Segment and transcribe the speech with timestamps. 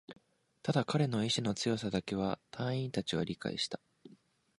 [0.63, 3.79] ただ、彼の意志の強さだけは隊員達は理解した